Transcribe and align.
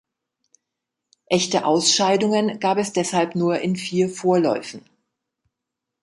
Echte 1.27 1.63
Ausscheidungen 1.63 2.59
gab 2.59 2.79
es 2.79 2.91
deshalb 2.91 3.35
nur 3.35 3.59
in 3.59 3.75
vier 3.75 4.09
Vorläufen. 4.09 4.83